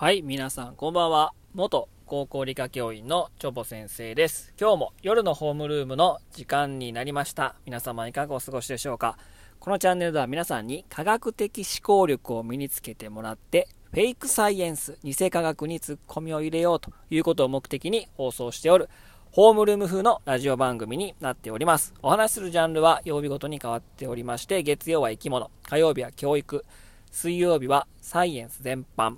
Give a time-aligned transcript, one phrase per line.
[0.00, 1.32] はい、皆さんこんばんは。
[1.54, 4.54] 元高校理科教員のチョボ先生です。
[4.56, 7.56] 今日も夜のホームルームの時間になりました。
[7.66, 9.18] 皆様いかがお過ごしでしょうか
[9.58, 18.88] このチャンネルでは皆さんに科学的思考力を身につけてもらって、フェイクサイエンス、偽科学にツッコミを入れようということを目的に放送しておる、
[19.32, 21.92] ホームルーム風のラジオ番組になっております。
[22.02, 26.64] お話しするジャンルは曜日ごとに変わっておりまして、月曜は生き物、火曜日は教育、
[27.10, 29.16] 水曜日はサイエンス全般、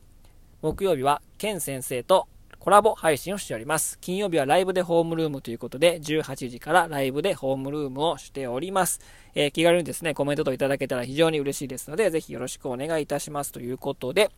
[0.62, 2.28] 木曜日はケン先生と
[2.58, 3.98] コラボ配信をしております。
[3.98, 9.00] 金曜日はライブでホームルームということで、18時からライブでホームルームをしております。
[9.34, 14.30] えー、気軽にですね、コメントといただけたら非常に嬉しいですので、ぜひよろしくお願いいたしますということで、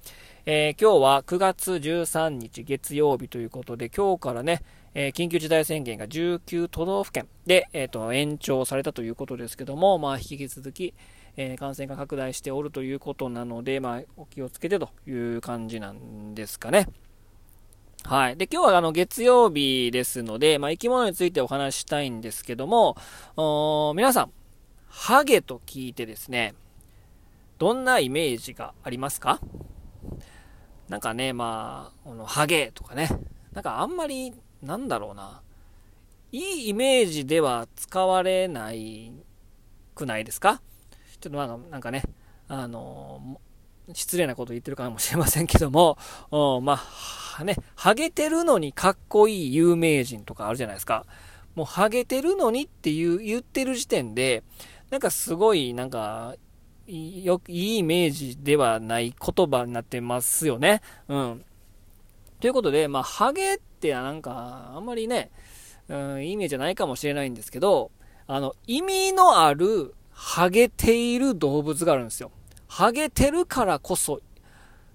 [0.47, 4.63] えー、今日は9月13日月曜日ということで、今日からね、
[4.95, 10.95] えー、緊急事態宣言が19都道府県で、えっ、と、延長されたということですけども、まあ、引き続き、
[11.37, 16.89] えー、感染が拡大しておるということなので、まあ、お気をつけてという感じなんですかね。
[18.05, 18.37] はい。
[18.37, 22.97] で、今日はあの月曜日ですので、まあ、生き物についてお話したいんですけども、
[23.95, 24.33] 皆さん、
[24.89, 26.55] ハゲと聞いてですね、
[27.59, 29.41] どんなイメージがありますか？
[30.89, 33.09] なんかね、まあ、このハゲとかね、
[33.53, 35.41] なんかあんまり、なんだろうな、
[36.33, 39.13] いいイメージでは使われない
[39.95, 40.61] くないですか？
[41.23, 42.03] ちょっとまあ、なんかね、
[42.49, 43.41] あの、
[43.93, 45.97] 失礼なこと言ってるかもしれませんけども、
[46.63, 46.81] ま
[47.39, 51.07] あ、ね、ハゲてるのにかっこいい有名人とかあるじゃないですか。
[51.55, 54.43] もうハゲてるのにっていう言ってる時点で、
[54.91, 56.35] なんかすごい、なんか、
[56.89, 60.83] よいいイメージではない言葉になってますよね。
[61.07, 61.45] うん。
[62.41, 65.31] ということで、まあ、ハゲってなんか、あんまりね、
[65.89, 67.93] うん、いいイメージじゃないかもしれないんですけど、
[68.27, 69.95] あの、意味のある
[70.25, 72.31] ハゲている動物があるんですよ。
[72.69, 74.21] ハゲてるからこそ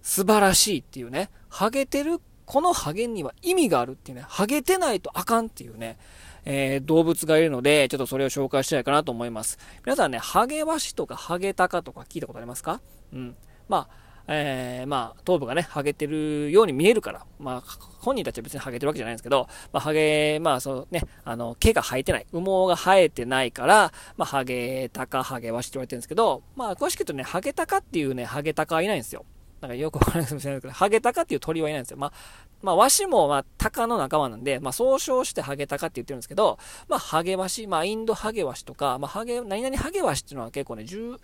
[0.02, 1.30] 素晴らしいっていうね。
[1.50, 4.24] ハゲてる、このハゲには意味があるっていうね。
[4.26, 5.98] ハゲてないとあかんっていうね。
[6.46, 9.60] えー、動物がいるので、ちょっとそれを紹介したいかなと思います。
[9.86, 12.80] 皆さんね、ハゲワシとかハゲタカとか聞いたことありますか？
[13.12, 13.36] うん。
[13.68, 29.26] まあ、えー、まあ、頭部がね、ハゲてるように見えるから、まあ、本人たちは別にハゲてるわけじゃないんですけど、まあ、ハゲ、まあ、そうね、あの、毛が生えてない、羽毛が生えてないから、まあ、ハゲタカ、ハゲワシって言われてるんですけど、まあ、詳しく言うとね、ハゲタカっていうね、ハゲタカはいないんですよ。
[29.62, 31.98] なんかよくわからないかもしれないけど、ハゲタカっていう鳥はいないんですよ。
[31.98, 32.14] まあ、
[32.62, 41.18] まあ、ワシも、まあ、タカの仲間なんで、まあ、総称してハゲタカって言ってるんですけど、まあ、ハゲワシ、まあ、インドハゲワシとか、まあ、ハゲ、何々ハゲワシっていうのは結構ね、十、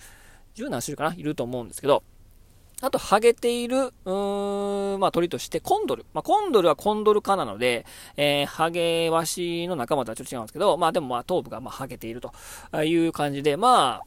[0.56, 2.04] 十何種類かないると思うんですけど、
[2.84, 6.06] あと、ハゲている、うーん、まあ、鳥として、コンドル。
[6.14, 7.86] まあ、コンドルはコンドル科なので、
[8.18, 14.06] えー、ハゲワシの仲間とはちょっと違うんですけど、まあ、でもまあ、頭部がまあ、ハゲているという感じで、まあ、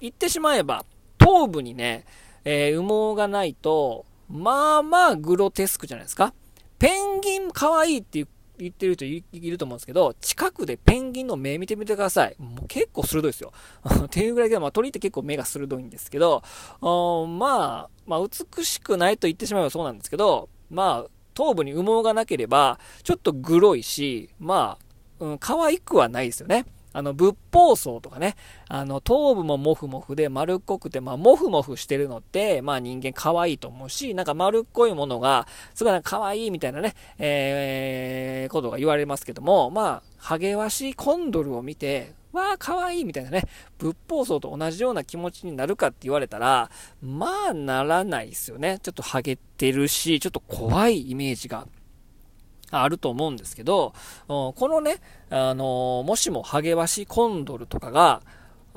[0.00, 0.86] 言ってしまえば、
[1.18, 2.06] 頭部にね、
[2.46, 6.32] えー、羽毛がないと、まあまあ、グロテスクじゃないですか。
[6.78, 8.28] ペンギン可愛いっていう
[8.58, 12.36] 言ってる人いると思うんですけど、近くでペンギンの目見てみてください。
[12.38, 13.52] もう結構鋭いですよ。
[14.04, 16.42] っていうぐらいで、まあ鳥って結構目が鋭いんですけど、
[16.80, 24.78] まあ、まあ美しくないと言ってしまえばそうなんですけど、まあ、頭部に羽毛がなければ、ちょっとグロいし、ま
[25.20, 26.64] あ、うん、可愛くはないですよね。
[26.94, 28.36] あの、仏法僧とかね、
[28.68, 43.42] あの、頭部もモフモフで丸っこくて、まあ、モフモフしてるのって、まあ、人間可愛いと思うし、なんか丸っこいものが、すごいなんか可愛いみたいなね、えー、ことが言われますけども、まあ、ハゲワシコンドルを見て、わあ、可愛いみたいなね、
[43.78, 46.70] 仏法僧と同じような気持ちになるかって言われたら、
[47.02, 48.78] まあ、ならないですよね。
[48.82, 51.66] ちょっとハゲてるし、ちょっと怖いイメージが
[52.70, 53.94] あると思うんですけど、
[54.26, 54.96] このね、
[55.30, 58.22] あのもしもハゲワシコンドルとかが、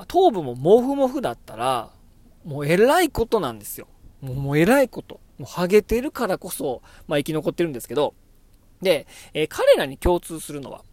[0.07, 1.89] 頭部もモフモフだったら、
[2.45, 3.87] もう偉いことなんですよ。
[4.21, 5.19] もうもう偉いこと。
[5.37, 8.13] もうハゲてるからこそ、まあ生き残ってるんですけど、
[8.81, 10.83] で、えー、彼らに共通するのは、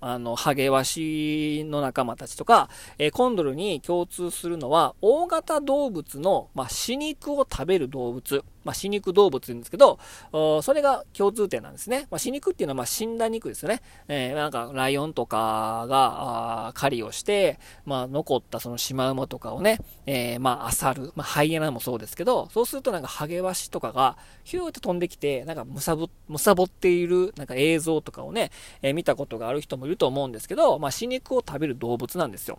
[0.00, 2.68] あの、ハゲワシの仲間たちとか、
[2.98, 8.44] えー、コンドルに共通するのは、大型動物の、まあ、死肉を食べる動物。
[8.68, 9.98] まあ、死肉動物んですけど、
[10.30, 12.06] それが共通点なんですね。
[12.10, 13.80] まあ、死肉っていうのはま死んだ肉ですよね。
[14.08, 21.12] えー、なんか、ライオンとかが、狩りをして、まあ、残ったそのシマウマとかをね、えー、まあ、漁る。
[21.16, 28.50] まあ、ハイエナもそうですけど、そうするとなんか、ハゲワシとかが、ヒューって飛んできて、なんか、むさぶ、むさぼっている、なんか映像とかをね、
[28.82, 32.58] えー、見たことがある人もいると思うんですけど、まあ、死肉を食べる動物なんですよ。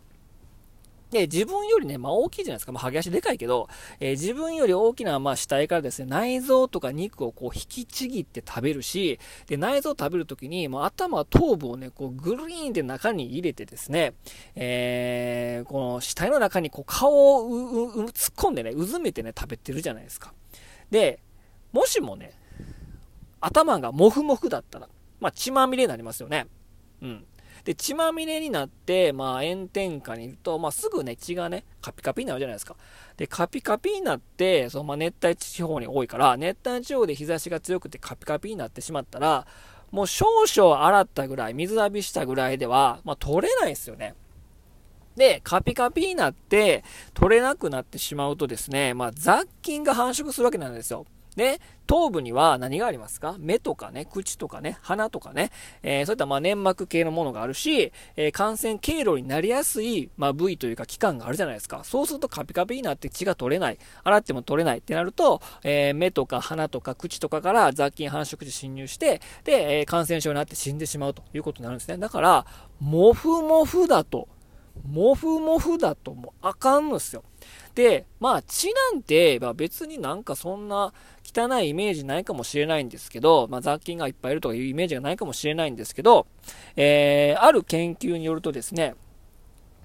[1.12, 2.72] で、自分よりね、まあ大きいじゃないですか。
[2.72, 3.68] まあ、ハゲ足でかいけど、
[4.00, 14.14] えー、自分より大きな、まあ死体からですね、内臓とか肉をこう引きちぎって食べるし、で、内臓を食べるときに、もう頭、頭部をね、こうグリーンで中に入れてですね、
[14.56, 20.34] えー、この死体の中にこう顔をうう突っ込んでね、うずめてね、食べてるじゃないですか。
[20.92, 21.20] で、
[21.72, 22.34] もしもね、
[23.42, 24.90] 頭がモフモフだったら、
[25.20, 26.48] まあ、血まみれになりますよね。
[27.02, 27.26] うん。
[27.64, 32.76] で、血まみれになって、まあ、炎天下にいると、まあ、すぐね、血がね、カピカピになるじゃないですか。
[33.18, 39.48] で、カピカピになって、そのまあ、熱帯地方に多いから、熱帯地方で日差しが強くてカピカピになってしまったら、
[39.92, 44.16] もう少々洗ったぐらい、水浴びしたぐらいでは、まあ、取れないですよね。
[45.16, 46.84] で、カピカピになって、
[47.14, 51.06] 取れなくなってしまうとですね、まあ、雑菌が繁殖するわけなんですよ。
[51.36, 53.36] で、頭部には何がありますか？
[53.40, 61.84] 目とかね、口とかね、鼻とかね、えー、そういったまあ粘膜系のものがあるし、えー、感染経路になりやすい、まあ、部位というか器官があるじゃないですか。
[61.84, 63.80] そうするとカピカピになって血が取れない。
[64.04, 71.98] 洗っても取れないってなると、えー、目とか鼻とか口とかから雑菌繁殖で侵入して、で、え感染症になって死んでしまうということになるんですね。
[71.98, 72.46] だから、
[72.80, 74.28] モフモフだと、
[74.90, 77.24] モフモフだともうあかんのですよ。
[77.76, 80.94] で、まあ血なんて、まあ、別になんかそんな
[81.24, 86.28] 汚いイメージないかもしれないんですけど、まあ、雑菌がいっぱいいるとかいうイメージがないかもしれないんですけど、
[86.76, 88.96] えー、ある研究によるとですね、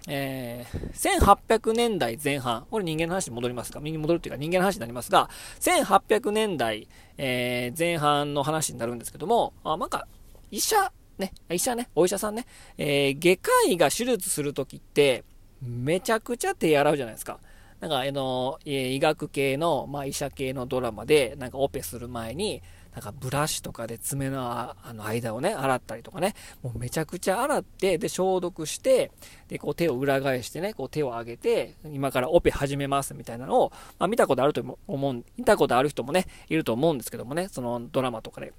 [0.08, 3.80] えー、1800年代前半、これ人間の話に戻りますか？
[3.80, 5.28] に戻るっていうか人間の話になりますが、
[5.60, 6.88] 1800年代、
[7.18, 10.06] えー、前半の話になるんですけども、あ、なんか、
[10.50, 12.46] 医者、ね、医者ね、お医者さんね、
[12.76, 15.24] えー、外科医が手術するときって、
[15.62, 17.38] めちゃくちゃ手洗うじゃないですか。
[17.80, 22.62] なんか、あの、医学系の、まあ、医者系のドラマで、なんかオペする前に、
[22.94, 29.10] なんかブラシとかで爪のあの間をね、洗ったりとかね、もうめちゃくちゃ洗って、で、消毒して、
[29.48, 38.52] で、こう手を裏返してね、こう手を上げて、今からオペ始めますみたいなのを、まあ、見たことあると思う、見たことある人もね、いると思うんですけどもね、そのドラマとかで。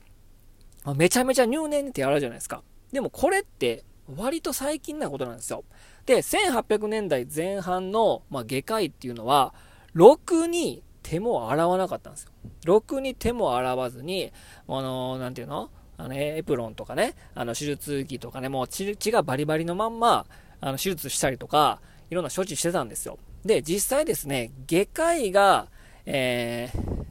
[0.94, 2.62] めちゃめちゃ入念に手洗うじゃないですか。
[2.92, 3.84] でもこれって、
[4.16, 5.64] 割と最近なことなんですよ。
[6.06, 9.54] で、1800年代前半の、まあ、外科医っていうのは、
[9.94, 12.32] ろくに手も洗わなかったんですよ。
[12.66, 14.32] ろくに手も洗わずに、
[14.68, 15.72] あのー、なんていうの？
[15.98, 20.26] あの、エプロンとかね、あの、手術着とかね、もう血がバリバリのまんま、
[20.60, 21.80] あの、手術したりとか、
[22.10, 23.18] いろんな処置してたんですよ。
[23.46, 25.68] で、実際ですね、外科医が、
[26.06, 27.06] えー、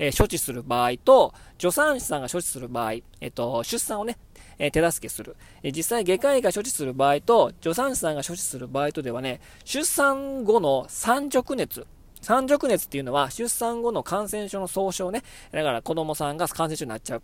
[0.00, 4.16] えー、処置する場合と、助産師さんが処置する場合、えっ、と、出産をね、
[4.58, 5.36] え手助けする。
[5.62, 11.86] え実際外科医が処置する場合と、助産師さんが処置する場合とではね、出産後の産直熱、
[12.22, 15.22] 産直熱っていうのは出産後の感染症の総称ね。
[15.52, 17.22] だから子供さんが感染症になっちゃう。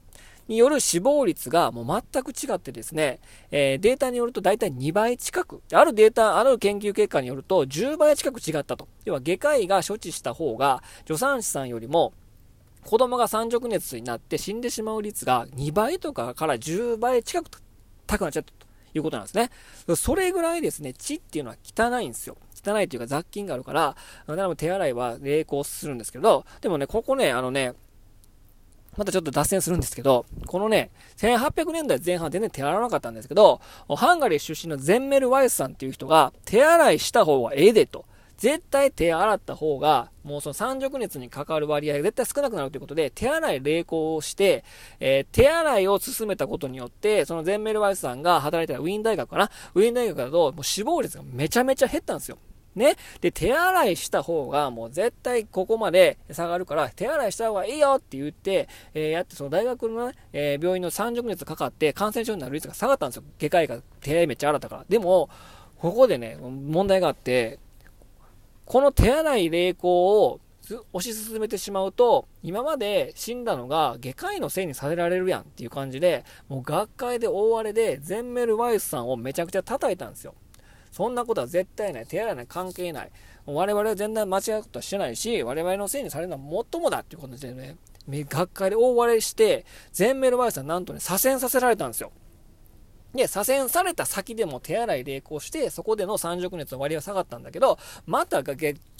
[0.48, 3.18] による死亡率がもう全く違ってですね、
[3.50, 8.88] えー、データによると大体2倍近く、あるデータ、ある研究結果によると10倍近く違ったと。
[9.04, 12.14] 要は外科医が処置した方が助産師さんよりも
[12.86, 17.50] 子供が三直熱になって死んでしまう率が2倍とかから10倍近く
[18.06, 19.50] 高くなっちゃったということなんですね。
[19.96, 22.36] それぐらいですね、血っていうのは汚いんですよ。
[22.64, 23.96] 汚いというか雑菌があるから、
[24.26, 27.74] から手洗いは励行するんですけど、でもね、ここね、あのね、
[28.96, 33.60] またちょっと脱線するんですけど、このね、1800年代前半全然手洗わなかったんですけど、
[33.94, 38.06] ハンガリー出身のゼンメル・ワイスさんっていう人が、手洗いした方がええでと。
[38.36, 44.64] 絶対手洗った方が、もうその三直熱にかかる割合が絶対少なくなるということで、手洗い励行をして、
[45.00, 49.50] えー、手洗いを進めたことによって、そのゼンメルワイスさんが働いてたウィーン大学かな？
[49.74, 52.38] ウィーン大学だと、もう死亡率がめちゃめちゃ減ったんですよ。
[52.74, 52.96] ね？
[53.22, 63.22] で、手洗いした方がもう絶対ここまで下がるから、手洗いした方がいいよって言って、えー、やって、その大学のね、えー、病院の三直熱かかって感染症になる率が下がったんですよ。
[63.38, 64.84] 外科医が手めっちゃ洗ったから。
[64.90, 65.30] でも、
[65.78, 67.58] ここでね、問題があって、
[68.66, 70.40] この手洗い励行を
[70.92, 80.34] 推し進めてしまうと、今まで死んだのが外科医のせいにさせられるやんっていう感じで、もう学会で大荒れで、ゼンメル・ワイスさんをめちゃくちゃ叩いたんですよ。
[80.90, 82.06] そんなことは絶対ない。
[82.06, 83.10] 手洗いなん関係ない。
[83.46, 87.76] 我々は全然間違うことはしてないし、我々のせいにされるのはもっともだっていうことでね、
[88.08, 92.10] 学会で大荒れして、ゼンメル・ワイスさんなんとね、左遷させられたんですよ。
[93.14, 98.54] で、左遷された先でも手洗い励行して、そこでの三直熱の割合は下がったんだけど、またが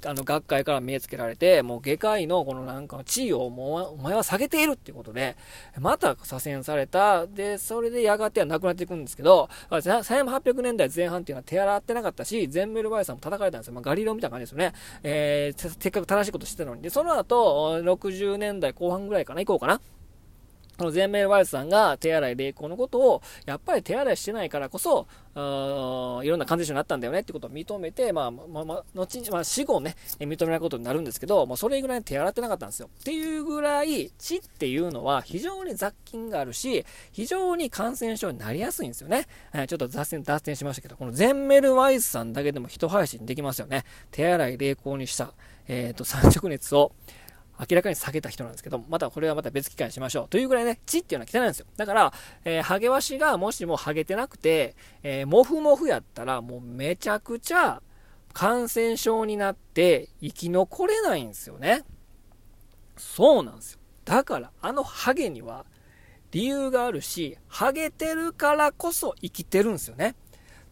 [0.05, 5.37] あの学会から目つけられて、もう外科医のこのなんか地位をもうお前は下げているっていうことで、
[5.79, 7.27] また左遷された。
[7.27, 13.75] で、それでやがてはなくなっていくんですけど、1800年代前半っていうのは手洗ってなかったし、ゼンメルバイさんも叩かれたんですよ。
[13.75, 14.73] まあ、ガリロみたいな感じですよね。
[15.03, 16.83] えー、せっかく正しいことしてたのに。
[16.83, 19.81] で、その後、60年代後半ぐらいかな、行こうかな。
[20.79, 25.07] この全面ワイズさんが手洗い励行のことを、やっぱり手洗いしてないからこそ、
[25.37, 25.39] い
[26.29, 32.89] ろんな感染症になったんだよねってことを認めて、まあ、まあ、まあ、後に、まあ、死後ね、認められることになるんですけど、もうそれぐらい手洗ってなかったんですよ。
[33.01, 39.27] っていうぐらい、血っていうのは非常に雑菌があるし、非常に感染症になりやすいんですよね。
[39.53, 43.85] えー、ちょっと脱線、脱線しましたけど、このゼンメルワイズさんだけでも一配信できますよね。
[44.11, 45.33] 手洗い励行にした、
[45.69, 46.93] えっ、ー、と、三直熱を、
[47.59, 50.29] 明らかに下げた人なんですけど、またこれはまた別機会にしましょう。
[50.29, 51.67] というぐらいね、血っていうのは汚いんですよ。
[51.77, 52.13] だから、
[52.45, 57.83] えー、ハゲワシがもしもハゲてなくて、えー、モフモフやったら、もうめちゃくちゃ
[58.33, 61.85] 感染症になって生き残れないんですよね。
[62.97, 63.81] そうなんですよ。
[64.05, 65.65] だから、あのハゲには
[66.33, 70.15] 理由があるし、ハゲてるからこそ生きてるんですよね。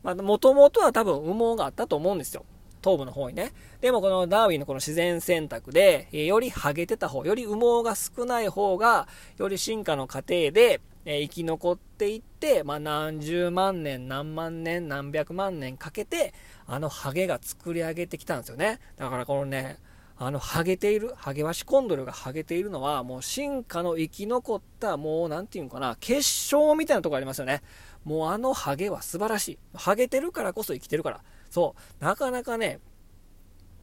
[0.02, 2.44] まあ、もともとは多分羽毛があったと思うんですよ。
[2.84, 3.52] 頭部の方にね。
[3.80, 16.34] でもこのダーウィンのこの自然選択で、えよりハゲてた方、より羽毛が少ない方が、より進化の過程で、え生き残っていって、まあ、何十万年、何万年、何百万年かけて、
[16.66, 18.80] あのハゲが作り上げてきたんですよね。
[18.96, 19.78] だからこのね、
[20.16, 27.62] あの、ハゲている、ハゲワシコンドルがハゲているのは、もう進化の生き残った、もう、なんていうのかな、結晶みたいなとこありますよね。
[28.04, 29.58] もうあのハゲは素晴らしい。
[29.74, 31.20] ハゲてるからこそ生きてるから。
[31.54, 32.04] そう。
[32.04, 32.80] なかなかね、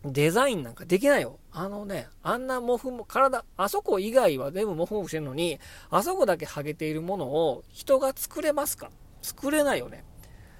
[0.03, 1.39] デザインなんかできないよ。
[1.53, 5.57] あのね、あんなモフも、体、あそこ以外は全部モフモフしてるのに、
[5.89, 8.91] あそこだけハゲているものを人が作れますか？
[9.21, 10.03] 作れないよね。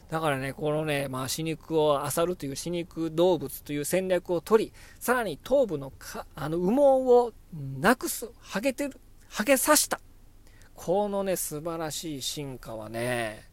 [0.10, 7.34] だからね、このね、まあ、死肉を漁るという死肉動物という戦略を取り、さらに頭部のかあの羽毛を
[7.78, 10.00] なくす、ハゲてる、ハゲさした。
[10.76, 13.50] このね、素晴らしい進化はね、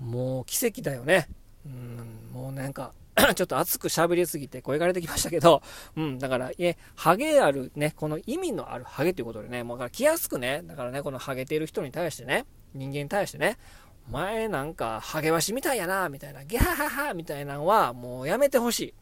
[0.00, 1.28] もう奇跡だよね。
[1.66, 2.13] うん、
[2.54, 2.92] なんか
[3.34, 5.62] ちょっと熱く喋りすぎて声が出てきましたけど、
[5.96, 13.56] うん、だから、え、ハゲあるね、この意味のあるハゲということでね、もうだから来やすくね、だからね、このハゲてる人に対してね、人間に対してね、
[14.08, 18.94] お前なんか、ハゲワシみたいやな、みたいな、ギャハハハみたいなのは、もうやめてほしい。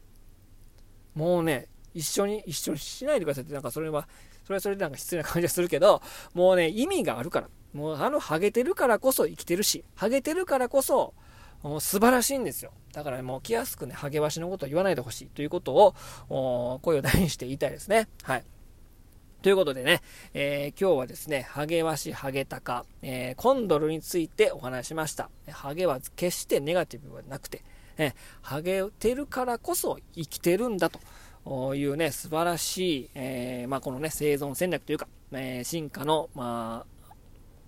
[1.15, 4.07] もうね、一緒に、一緒にしないでくださいって、なんかそれは、
[4.43, 6.01] それはそれでなんか失礼な感じがするけど、
[6.33, 7.49] もうね、意味があるから。
[7.73, 11.13] もうあの、ハゲてるからこそ生きてるし、ハゲてるからこそ、
[11.63, 12.71] もう素晴らしいんですよ。
[12.91, 18.07] だからもう気安くね、ハゲワシのことを言わないでほしいということを、声を大にして言いたいですね。
[18.23, 18.43] はい。
[19.41, 20.01] ということでね、
[20.33, 25.29] えー、今日はですね、ハゲワシ、ハゲタカ、えー、コンドルについてお話しました。
[25.51, 27.63] ハゲは決してネガティブはなくて、
[27.97, 36.92] えハゲてるからこそ生きてるんだというね、素晴らしい、えー、まあ、このね、生存戦略というか、え進化の、まあ、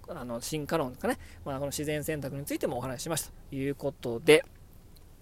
[0.10, 4.46] あの進化論ですかね、まあ、この自然選択についてもお話ししましたということで、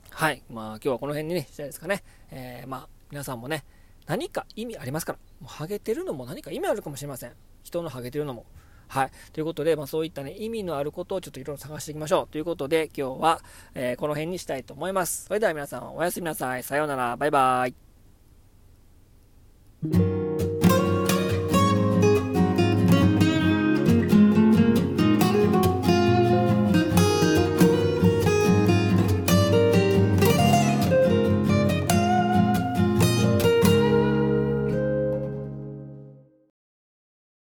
[0.10, 2.04] はい、まあ今日はこの辺にね、したいですかね。
[2.32, 3.64] えー、まあ皆さんもね、
[4.06, 5.20] 何か意味ありますから。
[5.40, 7.32] もうハゲてるのも何か意味あるかもしれません。
[7.64, 8.46] 人のハゲてるのも。
[8.88, 9.12] はい。
[9.32, 12.28] ということで、まあ、そういったね、意味のあることをちょっといろいろ探していきましょう。
[12.28, 13.42] ということで、今日は、
[13.74, 15.26] えー、この辺にしたいと思います。
[15.26, 16.64] それでは皆さん、おやすみなさい。
[16.64, 17.18] さようなら。
[17.18, 17.74] バイバイ。